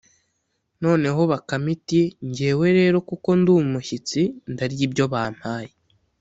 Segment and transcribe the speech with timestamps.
[0.83, 5.71] noneho bakame iti njyewe rero kuko ndi umushyitsi ndarya ibyo bampaye,